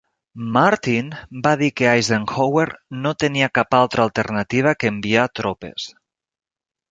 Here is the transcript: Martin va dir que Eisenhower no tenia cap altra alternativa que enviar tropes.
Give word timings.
Martin 0.53 1.09
va 1.47 1.51
dir 1.59 1.67
que 1.81 1.89
Eisenhower 1.97 2.63
no 3.03 3.11
tenia 3.23 3.51
cap 3.59 3.77
altra 3.81 4.05
alternativa 4.09 4.75
que 4.79 4.91
enviar 4.95 5.27
tropes. 5.41 5.89